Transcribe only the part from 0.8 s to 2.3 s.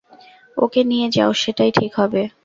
নিয়ে যাও, সেটাই ঠিক হবে।